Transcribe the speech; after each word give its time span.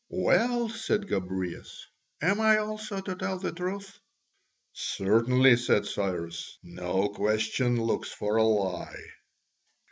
"Well," 0.09 0.67
said 0.67 1.07
Gobryas, 1.07 1.85
"am 2.23 2.41
I 2.41 2.57
also 2.57 3.01
to 3.01 3.13
tell 3.15 3.37
the 3.37 3.51
truth?" 3.51 3.99
"Certainly," 4.73 5.57
said 5.57 5.85
Cyrus, 5.85 6.57
"no 6.63 7.09
question 7.09 7.79
looks 7.83 8.09
for 8.11 8.37
a 8.37 8.43
lie." 8.43 8.99